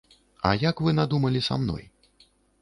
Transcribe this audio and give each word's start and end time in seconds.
А 0.51 0.53
як 0.61 0.81
вы 0.87 0.93
надумалі 1.01 1.45
са 1.49 1.59
мной? 1.63 1.87